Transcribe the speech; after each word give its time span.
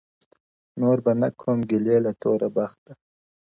نور 0.79 0.97
به 1.05 1.11
نه 1.21 1.29
کوم 1.39 1.59
ګیلې 1.69 1.97
له 2.05 2.11
توره 2.21 2.49
بخته- 2.55 2.93